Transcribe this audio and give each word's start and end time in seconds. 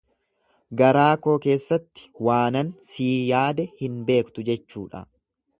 Garaa 0.79 1.09
koo 1.25 1.35
keessatti 1.43 2.07
waanan 2.29 2.73
sii 2.89 3.13
yaade 3.29 3.69
hin 3.83 4.03
beektu 4.11 4.51
jechuudha. 4.53 5.05